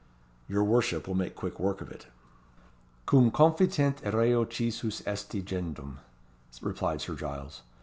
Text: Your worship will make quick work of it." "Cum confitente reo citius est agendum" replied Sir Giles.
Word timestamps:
Your 0.49 0.63
worship 0.63 1.07
will 1.07 1.13
make 1.13 1.35
quick 1.35 1.59
work 1.59 1.79
of 1.79 1.91
it." 1.91 2.07
"Cum 3.05 3.29
confitente 3.29 4.03
reo 4.11 4.45
citius 4.45 5.05
est 5.05 5.29
agendum" 5.45 5.97
replied 6.59 7.01
Sir 7.01 7.13
Giles. 7.13 7.61